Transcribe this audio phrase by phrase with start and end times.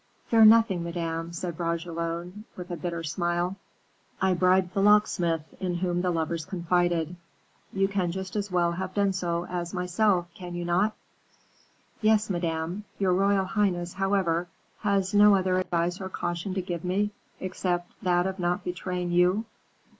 [0.29, 3.55] "Fear nothing, Madame," said Bragelonne, with a bitter smile.
[4.19, 7.15] "I bribed the locksmith, in whom the lovers confided.
[7.71, 10.93] You can just as well have done so as myself, can you not?"
[12.01, 12.83] "Yes, Madame.
[12.97, 14.47] Your royal highness, however,
[14.79, 19.45] has no other advice or caution to give me, except that of not betraying you?"